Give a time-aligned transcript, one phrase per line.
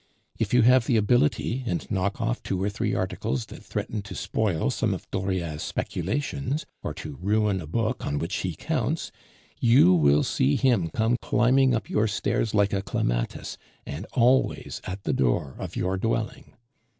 [0.39, 4.15] If you have the ability, and knock off two or three articles that threaten to
[4.15, 9.11] spoil some of Dauriat's speculations, or to ruin a book on which he counts,
[9.59, 15.03] you will see him come climbing up your stairs like a clematis, and always at
[15.03, 16.55] the door of your dwelling.